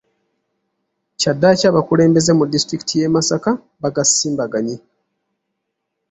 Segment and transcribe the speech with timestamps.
[1.19, 3.51] Kyaddaaki abakulembeze mu disitulikiti y’e Masaka
[3.81, 4.75] bagasimbaganye.